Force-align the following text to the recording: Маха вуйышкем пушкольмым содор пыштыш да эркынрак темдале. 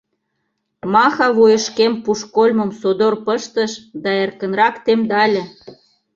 Маха 0.93 1.27
вуйышкем 1.35 1.93
пушкольмым 2.03 2.71
содор 2.79 3.13
пыштыш 3.25 3.71
да 4.03 4.11
эркынрак 4.23 4.75
темдале. 4.85 5.43